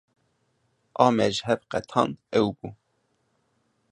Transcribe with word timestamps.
A 1.03 1.05
me 1.15 1.25
ji 1.33 1.41
hev 1.47 1.61
qetand 1.71 2.13
ew 2.39 2.47
bû. 2.57 2.67